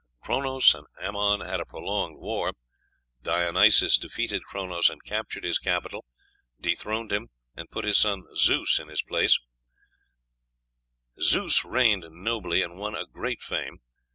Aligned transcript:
Chronos 0.23 0.73
and 0.73 0.87
Amon 0.99 1.41
had 1.41 1.59
a 1.59 1.65
prolonged 1.67 2.17
war; 2.17 2.53
Dionysos 3.21 3.99
defeated 3.99 4.43
Chronos 4.45 4.89
and 4.89 5.03
captured 5.03 5.43
his 5.43 5.59
capital, 5.59 6.05
dethroned 6.59 7.11
him, 7.11 7.29
and 7.55 7.69
put 7.69 7.85
his 7.85 7.99
son 7.99 8.23
Zeus 8.35 8.79
in 8.79 8.87
his 8.87 9.03
place; 9.03 9.37
Zeus 11.19 11.63
reigned 11.63 12.07
nobly, 12.09 12.63
and 12.63 12.79
won 12.79 12.95
a 12.95 13.05
great 13.05 13.43
fame. 13.43 13.77